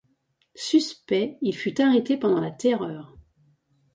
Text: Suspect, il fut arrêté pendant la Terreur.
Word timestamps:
Suspect, 0.55 1.37
il 1.43 1.53
fut 1.55 1.79
arrêté 1.79 2.17
pendant 2.17 2.41
la 2.41 2.49
Terreur. 2.49 3.15